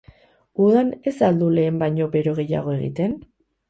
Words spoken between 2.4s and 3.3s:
gehiago egiten?